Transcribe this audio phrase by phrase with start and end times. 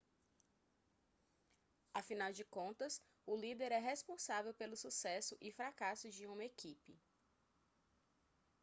[1.93, 6.99] afinal de contas o líder é responsável pelo sucesso e fracasso de uma equipe